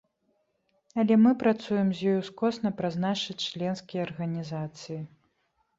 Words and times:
Але 1.03 1.17
мы 1.25 1.33
працуем 1.43 1.91
з 1.99 2.09
ёй 2.15 2.17
ускосна 2.23 2.69
праз 2.81 2.95
нашы 3.07 3.31
членскія 3.47 4.01
арганізацыі. 4.09 4.99